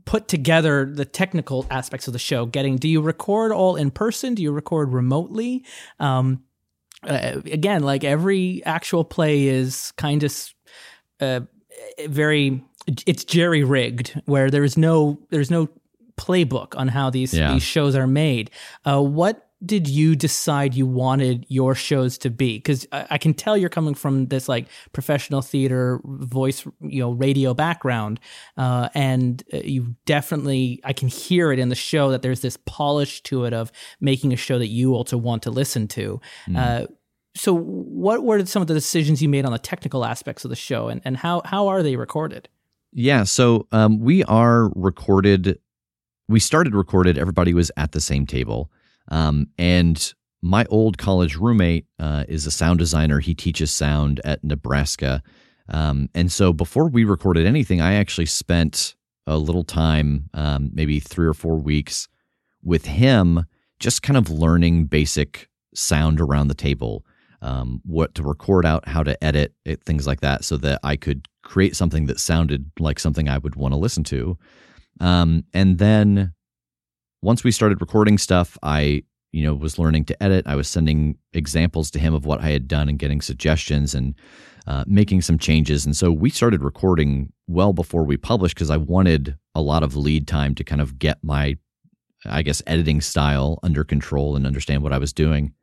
[0.05, 2.45] put together the technical aspects of the show?
[2.45, 4.35] Getting do you record all in person?
[4.35, 5.65] Do you record remotely?
[5.99, 6.43] Um,
[7.03, 10.35] uh, again, like every actual play is kind of
[11.19, 11.39] uh,
[12.07, 12.63] very
[13.07, 15.69] it's jerry rigged where there's no there's no
[16.15, 17.53] playbook on how these Yeah.
[17.53, 18.51] these shows are made.
[18.85, 22.57] Uh, what did you decide you wanted your shows to be?
[22.57, 27.11] Because I, I can tell you're coming from this like professional theater, voice, you know,
[27.11, 28.19] radio background,
[28.57, 32.57] uh, and uh, you definitely I can hear it in the show that there's this
[32.65, 36.19] polish to it of making a show that you also want to listen to.
[36.55, 36.85] Uh,
[37.35, 40.55] so, what were some of the decisions you made on the technical aspects of the
[40.55, 42.49] show, and, and how how are they recorded?
[42.93, 45.59] Yeah, so um, we are recorded.
[46.27, 47.17] We started recorded.
[47.17, 48.69] Everybody was at the same table,
[49.11, 53.19] um, and my old college roommate uh, is a sound designer.
[53.19, 55.21] He teaches sound at Nebraska,
[55.69, 58.95] um, and so before we recorded anything, I actually spent
[59.27, 62.07] a little time, um, maybe three or four weeks,
[62.63, 63.45] with him,
[63.79, 67.05] just kind of learning basic sound around the table,
[67.41, 70.95] um, what to record out, how to edit it, things like that, so that I
[70.95, 74.37] could create something that sounded like something I would want to listen to.
[74.99, 76.33] Um, and then
[77.21, 80.45] once we started recording stuff, I you know was learning to edit.
[80.47, 83.93] I was sending examples to him of what I had done and getting suggestions.
[83.95, 84.15] And
[84.67, 85.85] uh, making some changes.
[85.85, 89.95] And so we started recording well before we published because I wanted a lot of
[89.95, 91.57] lead time to kind of get my,
[92.25, 95.53] I guess, editing style under control and understand what I was doing.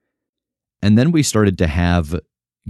[0.82, 2.18] And then we started to have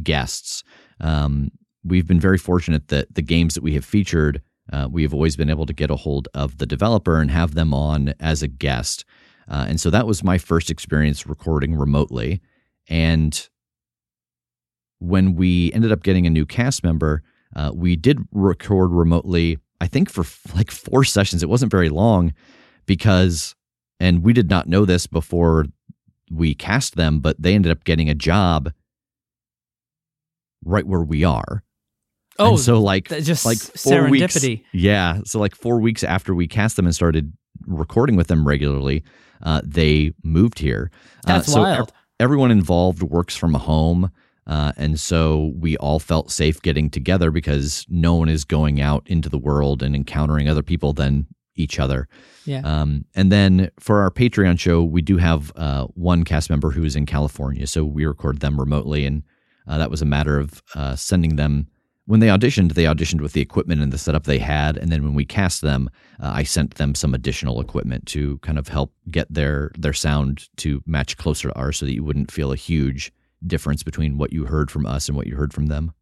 [0.02, 0.62] guests.
[1.00, 1.50] Um,
[1.82, 5.36] we've been very fortunate that the games that we have featured, uh, we have always
[5.36, 8.48] been able to get a hold of the developer and have them on as a
[8.48, 9.04] guest.
[9.48, 12.40] Uh, and so that was my first experience recording remotely.
[12.88, 13.48] And
[14.98, 17.22] when we ended up getting a new cast member,
[17.56, 21.42] uh, we did record remotely, I think for like four sessions.
[21.42, 22.34] It wasn't very long
[22.86, 23.54] because,
[24.00, 25.66] and we did not know this before
[26.30, 28.72] we cast them, but they ended up getting a job
[30.64, 31.62] right where we are.
[32.38, 34.48] Oh, and so like just like four serendipity.
[34.48, 37.32] Weeks, yeah, so like four weeks after we cast them and started
[37.66, 39.04] recording with them regularly,
[39.42, 40.90] uh, they moved here.
[41.26, 41.88] That's uh, so wild.
[41.88, 44.10] ev- everyone involved works from home.
[44.46, 49.02] Uh, and so we all felt safe getting together because no one is going out
[49.06, 52.08] into the world and encountering other people than each other.
[52.46, 52.60] Yeah.
[52.64, 56.82] Um, and then for our Patreon show, we do have uh, one cast member who
[56.82, 57.66] is in California.
[57.66, 59.04] So we record them remotely.
[59.04, 59.22] And
[59.66, 61.66] uh, that was a matter of uh, sending them.
[62.08, 64.78] When they auditioned, they auditioned with the equipment and the setup they had.
[64.78, 68.58] And then when we cast them, uh, I sent them some additional equipment to kind
[68.58, 72.30] of help get their, their sound to match closer to ours so that you wouldn't
[72.30, 73.12] feel a huge
[73.46, 75.92] difference between what you heard from us and what you heard from them.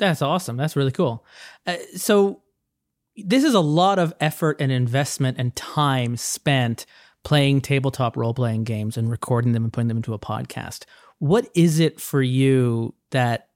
[0.00, 0.56] That's awesome.
[0.56, 1.24] That's really cool.
[1.64, 2.42] Uh, so,
[3.14, 6.86] this is a lot of effort and investment and time spent
[7.22, 10.86] playing tabletop role playing games and recording them and putting them into a podcast.
[11.18, 13.50] What is it for you that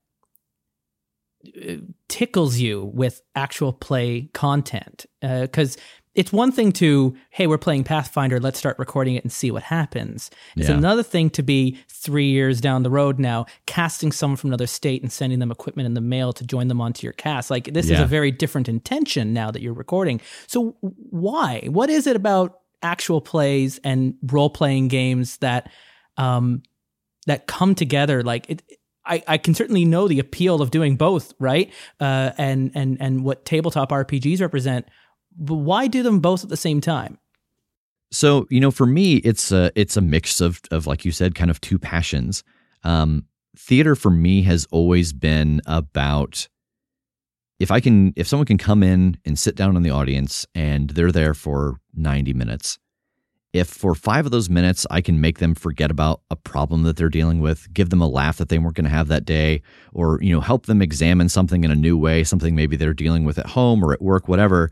[1.46, 1.76] uh,
[2.08, 5.06] tickles you with actual play content?
[5.20, 5.80] Because uh,
[6.14, 9.62] it's one thing to, hey, we're playing Pathfinder, let's start recording it and see what
[9.62, 10.30] happens.
[10.56, 10.76] It's Yeah.
[10.76, 15.02] another thing to be three years down the road now, casting someone from another state
[15.02, 17.50] and sending them equipment in the mail to join them onto your cast.
[17.50, 20.22] Like, this is a very different intention now that you're recording.
[20.46, 21.66] So, why?
[21.68, 25.70] What is it about actual plays and role playing games that,
[26.16, 26.62] um,
[27.26, 28.22] that come together?
[28.22, 28.62] Like, it,
[29.06, 31.72] I, I can certainly know the appeal of doing both, right?
[32.00, 34.86] Uh, and and and what tabletop RPGs represent.
[35.36, 37.18] But why do them both at the same time?
[38.10, 41.34] So you know, for me, it's a it's a mix of of like you said,
[41.34, 42.44] kind of two passions.
[42.82, 46.48] Um, theater for me has always been about
[47.58, 50.90] if I can if someone can come in and sit down in the audience and
[50.90, 52.78] they're there for ninety minutes.
[53.56, 56.96] If for five of those minutes I can make them forget about a problem that
[56.96, 59.62] they're dealing with, give them a laugh that they weren't going to have that day,
[59.92, 63.24] or you know help them examine something in a new way, something maybe they're dealing
[63.24, 64.70] with at home or at work, whatever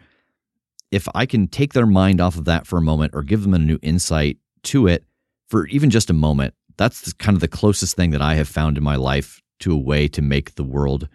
[0.95, 3.53] if I can take their mind off of that for a moment or give them
[3.53, 5.05] a new insight to it
[5.49, 8.79] for even just a moment, that's kind of the closest thing that I have found
[8.79, 11.09] in my life to a way to make the world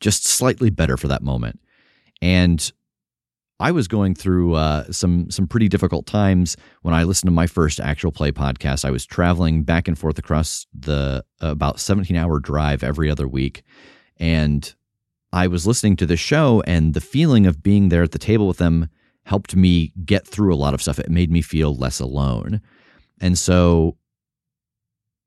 [0.00, 1.60] just slightly better for that moment.
[2.22, 2.72] And
[3.58, 7.46] I was going through uh, some some pretty difficult times when I listened to my
[7.46, 8.84] first actual play podcast.
[8.84, 13.62] I was traveling back and forth across the about 17 hour drive every other week,
[14.18, 14.74] and
[15.32, 18.46] I was listening to the show, and the feeling of being there at the table
[18.46, 18.88] with them
[19.24, 20.98] helped me get through a lot of stuff.
[20.98, 22.60] It made me feel less alone.
[23.20, 23.96] And so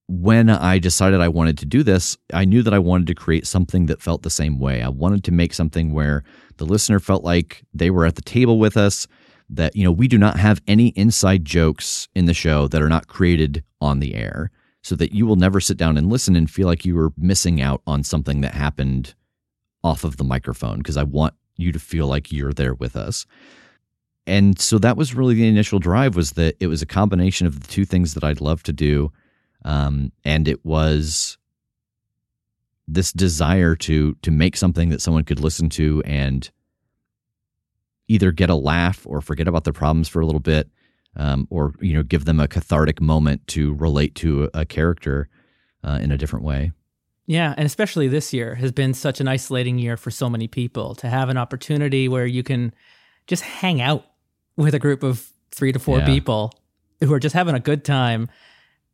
[0.10, 3.46] when I decided I wanted to do this, I knew that I wanted to create
[3.46, 4.82] something that felt the same way.
[4.82, 6.24] I wanted to make something where
[6.58, 9.08] the listener felt like they were at the table with us,
[9.52, 12.90] that, you know, we do not have any inside jokes in the show that are
[12.90, 14.50] not created on the air,
[14.82, 17.62] so that you will never sit down and listen and feel like you were missing
[17.62, 19.14] out on something that happened
[19.84, 23.28] off of the microphone, because I want you to feel like you're there with us
[24.30, 27.62] and so that was really the initial drive was that it was a combination of
[27.62, 29.12] the two things that I'd love to do
[29.70, 31.38] um, and it was
[32.88, 36.50] this desire to to make something that someone could listen to and
[38.08, 40.70] either get a laugh or forget about their problems for a little bit
[41.16, 45.30] um, or you know give them a cathartic moment to relate to a, character
[45.84, 46.72] uh, in a different way
[47.28, 50.96] Yeah, and especially this year has been such an isolating year for so many people
[50.96, 52.74] to have an opportunity where you can
[53.28, 54.04] just hang out
[54.58, 56.06] with a group of three to four Yeah.
[56.06, 56.54] people
[57.02, 58.28] who are just having a good time,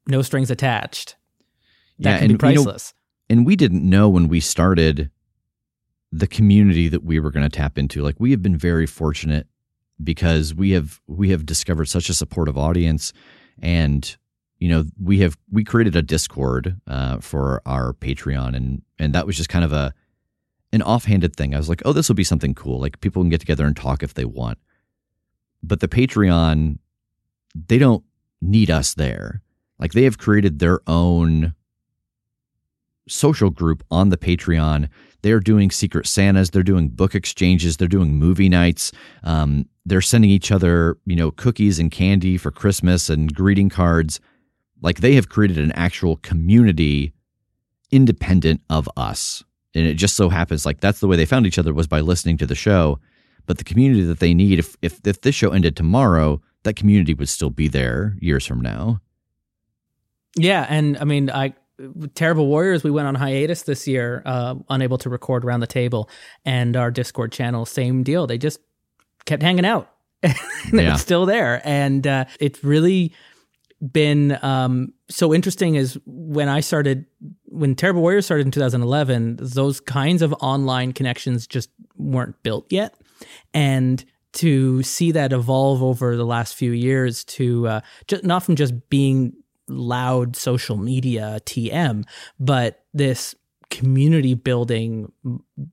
[0.07, 1.15] no strings attached.
[1.99, 2.93] That Yeah, can be and, you know, priceless.
[3.29, 5.09] and we didn't know when we started
[6.11, 8.01] the community that we were going to tap into.
[8.01, 9.47] Like we have been very fortunate
[10.03, 13.13] because we have we have discovered such a supportive audience
[13.61, 14.15] and
[14.59, 19.25] you know we have we created a discord uh, for our patreon and and that
[19.25, 19.93] was just kind of a
[20.73, 21.53] an offhanded thing.
[21.55, 22.79] I was like oh this will be something cool.
[22.79, 24.57] Like people can get together and talk if they want.
[25.63, 26.79] But the patreon
[27.55, 28.03] they don't
[28.41, 29.41] need us there
[29.79, 31.53] like they have created their own
[33.07, 34.89] social group on the Patreon.
[35.21, 38.91] They're doing Secret Santas, they're doing book exchanges, they're doing movie nights.
[39.23, 44.19] Um, they're sending each other, you know, cookies and candy for Christmas and greeting cards.
[44.81, 47.13] Like they have created an actual community
[47.91, 49.43] independent of us.
[49.73, 51.99] And it just so happens like that's the way they found each other was by
[51.99, 52.99] listening to the show.
[53.45, 57.13] But the community that they need, if if, if this show ended tomorrow, that community
[57.13, 59.01] would still be there years from now.
[60.35, 61.53] Yeah, and I mean, I
[62.13, 66.09] Terrible Warriors, we went on hiatus this year, uh, unable to record around the table,
[66.45, 68.27] and our Discord channel, same deal.
[68.27, 68.59] They just
[69.25, 69.91] kept hanging out.
[70.23, 70.33] yeah.
[70.71, 73.13] It's still there, and uh, it's really
[73.91, 75.75] been um, so interesting.
[75.75, 77.05] Is when I started,
[77.45, 82.95] when Terrible Warriors started in 2011, those kinds of online connections just weren't built yet,
[83.53, 88.55] and to see that evolve over the last few years to uh, just not from
[88.55, 89.33] just being
[89.67, 92.05] loud social media TM,
[92.39, 93.35] but this
[93.71, 95.11] community building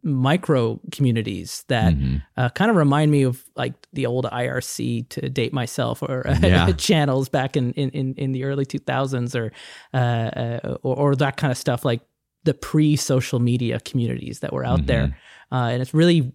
[0.03, 2.17] micro communities that mm-hmm.
[2.37, 6.39] uh, kind of remind me of like the old IRC to date myself or uh,
[6.43, 6.73] yeah.
[6.79, 9.53] channels back in, in, in the early 2000s or,
[9.95, 12.01] uh, uh, or, or that kind of stuff like
[12.45, 14.87] the pre social media communities that were out mm-hmm.
[14.87, 15.19] there.
[15.53, 16.33] Uh, and it's really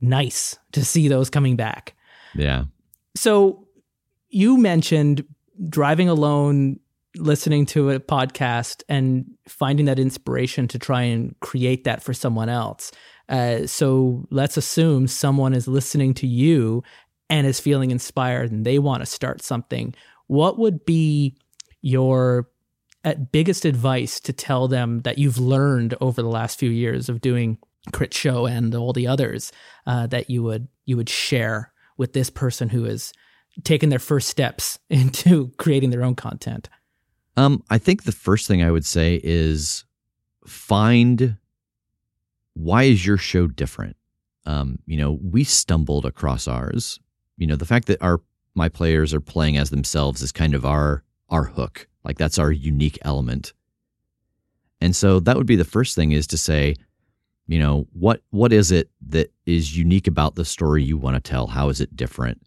[0.00, 1.94] nice to see those coming back.
[2.34, 2.64] Yeah.
[3.16, 3.66] So
[4.28, 5.24] you mentioned
[5.68, 6.80] driving alone,
[7.16, 12.48] listening to a podcast, and finding that inspiration to try and create that for someone
[12.48, 12.92] else.
[13.28, 16.82] Uh, so let's assume someone is listening to you
[17.28, 19.94] and is feeling inspired and they want to start something.
[20.28, 21.36] What would be
[21.82, 22.48] your
[23.04, 27.20] uh, biggest advice to tell them that you've learned over the last few years of
[27.20, 27.58] doing
[27.92, 29.52] Crit Show and all the others
[29.86, 33.12] uh, that you would you would share with this person who is
[33.64, 36.68] taken their first steps into creating their own content?
[37.36, 39.84] Um, I think the first thing I would say is
[40.44, 41.36] find
[42.54, 43.96] why is your show different?
[44.44, 46.98] Um, you know, we stumbled across ours.
[47.36, 48.20] You know, the fact that our
[48.54, 51.86] my players are playing as themselves is kind of our our hook.
[52.04, 53.52] Like that's our unique element.
[54.80, 56.74] And so that would be the first thing is to say,
[57.46, 61.30] you know, what what is it that is unique about the story you want to
[61.30, 61.46] tell?
[61.46, 62.42] How is it different?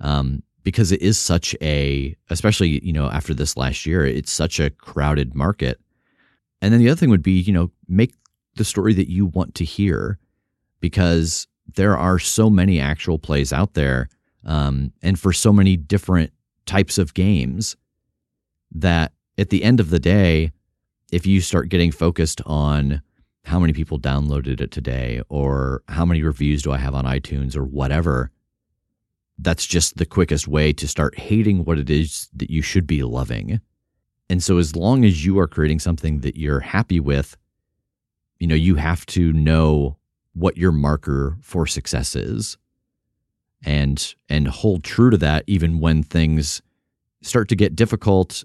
[0.00, 4.60] Um, because it is such a, especially, you know, after this last year, it's such
[4.60, 5.80] a crowded market.
[6.60, 8.12] And then the other thing would be, you know, make
[8.56, 10.18] the story that you want to hear
[10.80, 14.10] because there are so many actual plays out there
[14.44, 16.34] um, and for so many different
[16.66, 17.74] types of games
[18.70, 20.52] that at the end of the day,
[21.10, 23.00] if you start getting focused on
[23.44, 27.56] how many people downloaded it today or how many reviews do I have on iTunes
[27.56, 28.30] or whatever,
[29.38, 33.02] that's just the quickest way to start hating what it is that you should be
[33.02, 33.60] loving.
[34.28, 37.36] And so, as long as you are creating something that you're happy with,
[38.38, 39.96] you know, you have to know
[40.34, 42.56] what your marker for success is
[43.64, 46.62] and and hold true to that even when things
[47.22, 48.44] start to get difficult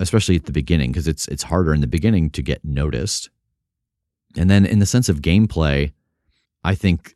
[0.00, 3.28] especially at the beginning because it's it's harder in the beginning to get noticed
[4.36, 5.92] and then in the sense of gameplay
[6.64, 7.14] i think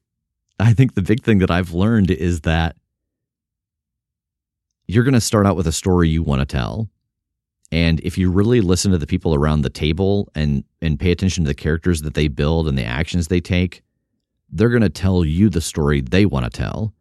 [0.61, 2.77] i think the big thing that i've learned is that
[4.89, 6.89] you're going to start out with a story you want to tell.
[7.71, 11.45] And if you really listen to the people around the table and and pay attention
[11.45, 13.83] to the characters that they build and the actions they take,
[14.51, 16.95] they're going to tell you the story they want to tell.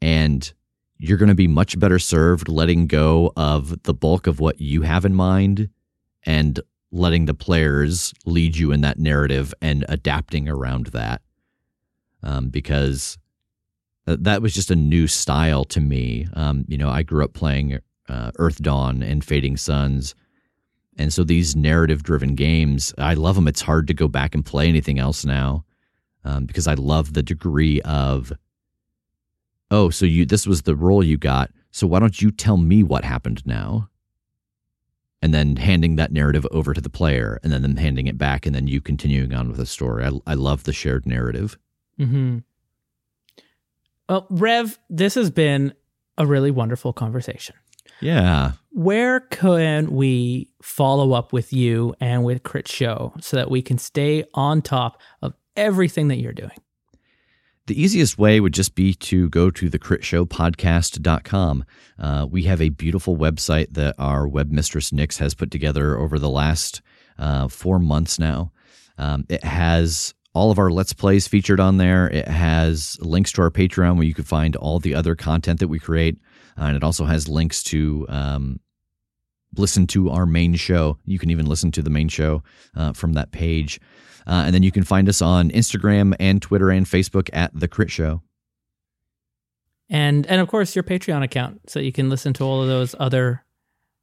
[0.00, 0.50] And
[0.98, 4.82] you're going to be much better served letting go of the bulk of what you
[4.82, 5.68] have in mind
[6.22, 6.60] and
[6.92, 11.22] letting the players lead you in that narrative and adapting around that.
[12.22, 13.18] Um, because
[14.06, 16.26] that was just a new style to me.
[16.34, 17.78] Um, you know, I grew up playing
[18.08, 20.14] uh, Earthdawn and Fading Suns.
[20.96, 23.48] And so these narrative driven games, I love them.
[23.48, 25.64] It's hard to go back and play anything else now
[26.24, 28.32] um, because I love the degree of,
[29.70, 31.50] oh, so you this was the role you got.
[31.70, 33.88] So why don't you tell me what happened now?
[35.20, 38.44] And then handing that narrative over to the player and then them handing it back
[38.44, 40.04] and then you continuing on with the story.
[40.04, 41.58] I, I love the shared narrative.
[41.98, 42.38] Mm-hmm.
[44.08, 45.74] Well, Rev, this has been
[46.18, 47.56] a really wonderful conversation.
[48.00, 48.52] Yeah.
[48.70, 53.78] Where can we follow up with you and with Crit Show so that we can
[53.78, 56.50] stay on top of everything that you're doing?
[57.66, 61.64] The easiest way would just be to go to the critshowpodcast.com.
[61.98, 66.18] Uh, we have a beautiful website that our web mistress Nix has put together over
[66.18, 66.82] the last
[67.18, 68.52] uh, four months now.
[68.98, 72.10] Um, it has all of our Let's Plays featured on there.
[72.10, 75.68] It has links to our Patreon where you can find all the other content that
[75.68, 76.18] we create.
[76.58, 78.60] Uh, and it also has links to um,
[79.56, 80.98] listen to our main show.
[81.04, 82.42] You can even listen to the main show
[82.76, 83.80] uh, from that page.
[84.26, 87.68] Uh, and then you can find us on Instagram and Twitter and Facebook at The
[87.68, 88.22] Crit Show.
[89.90, 92.94] And and of course your Patreon account so you can listen to all of those
[92.98, 93.44] other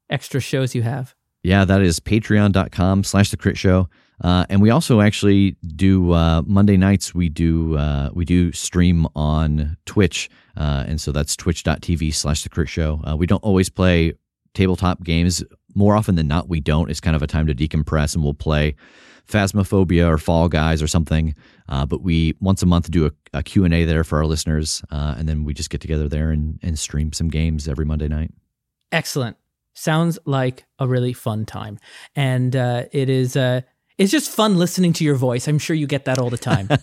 [0.09, 1.15] extra shows you have.
[1.43, 3.89] Yeah, that is patreon.com slash the crit show.
[4.24, 7.13] Uh, and we also actually do uh, Monday nights.
[7.13, 12.49] We do uh, we do stream on Twitch, uh, and so that's twitch.tv slash the
[12.49, 13.01] crit show.
[13.03, 14.13] Uh, we don't always play
[14.53, 15.43] tabletop games.
[15.74, 16.89] More often than not, we don't.
[16.89, 18.76] It's kind of a time to decompress, and we'll play
[19.28, 21.34] Phasmophobia or Fall Guys or something.
[21.67, 25.28] Uh, but we once a month do a, a Q&A there for our listeners, and
[25.28, 28.32] then we just get together there and, and stream some games every Monday night.
[28.91, 29.38] Excellent.
[29.74, 31.80] Sounds like a really fun time,
[32.13, 33.38] and it is
[34.01, 35.47] it's just fun listening to your voice.
[35.47, 36.69] I'm sure you get that all the time.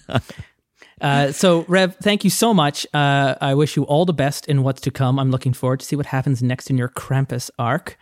[1.01, 2.85] Uh, so, Rev, thank you so much.
[2.93, 5.21] Uh, I wish you all the best in what's to come.
[5.21, 7.97] I'm looking forward to see what happens next in your Krampus arc.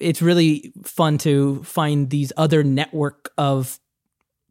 [0.00, 3.78] It's really fun to find these other network of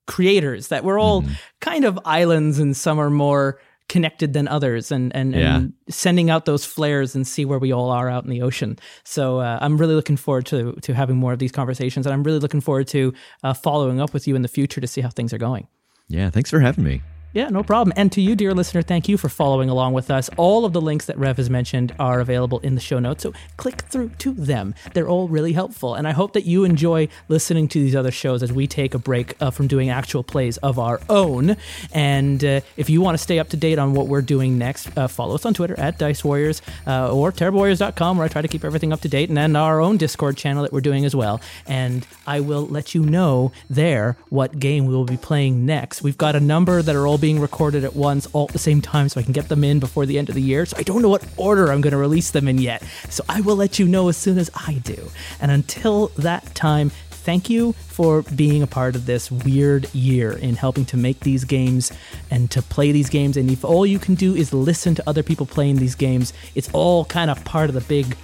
[0.05, 1.33] creators that we're all mm-hmm.
[1.59, 5.57] kind of islands, and some are more connected than others and and, yeah.
[5.57, 8.77] and, sending out those flares and see where we all are out in the ocean.
[9.03, 12.23] So uh, i'm really looking forward to to having more of these conversations and i'm
[12.23, 13.13] really looking forward to
[13.43, 15.67] uh, following up with you in the future to see how things are going.
[16.07, 17.01] Yeah thanks for having me
[17.35, 17.93] yeah, no problem.
[17.97, 20.29] And to you, dear listener, thank you for following along with us.
[20.37, 23.33] All of the links that Rev has mentioned are available in the show notes, so
[23.57, 24.73] click through to them.
[24.93, 25.95] They're all really helpful.
[25.95, 28.97] And I hope that you enjoy listening to these other shows as we take a
[28.97, 31.57] break uh, from doing actual plays of our own.
[31.93, 34.97] And uh, if you want to stay up to date on what we're doing next,
[34.97, 38.47] uh, follow us on Twitter at Dice Warriors uh, or TerribleWarriors.com, where I try to
[38.47, 41.13] keep everything up to date, and then our own Discord channel that we're doing as
[41.13, 41.41] well.
[41.67, 46.01] And I will let you know there what game we will be playing next.
[46.01, 48.79] We've got a number that are all being recorded at once all at the same
[48.81, 50.63] time so I can get them in before the end of the year.
[50.63, 52.83] So I don't know what order I'm going to release them in yet.
[53.09, 55.09] So I will let you know as soon as I do.
[55.41, 60.55] And until that time, thank you for being a part of this weird year in
[60.55, 61.91] helping to make these games
[62.29, 63.37] and to play these games.
[63.37, 66.69] And if all you can do is listen to other people playing these games, it's
[66.73, 68.15] all kind of part of the big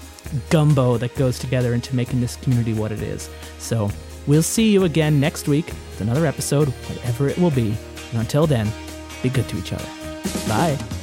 [0.52, 3.32] gumbo that goes together into making this community what it is.
[3.58, 3.90] So
[4.28, 7.76] we'll see you again next week with another episode, whatever it will be.
[8.12, 8.72] And until then,
[9.22, 9.90] be good to each other.
[10.48, 11.01] Bye.